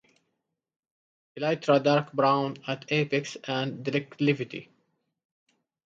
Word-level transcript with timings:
Elytra 1.37 1.77
dark 1.79 2.11
brown 2.11 2.57
at 2.67 2.91
apex 2.91 3.37
and 3.47 3.85
declivity. 3.85 4.67